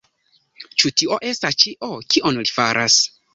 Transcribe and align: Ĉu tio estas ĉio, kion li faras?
Ĉu 0.83 0.91
tio 1.01 1.17
estas 1.33 1.59
ĉio, 1.65 1.91
kion 2.15 2.41
li 2.41 2.55
faras? 2.57 2.99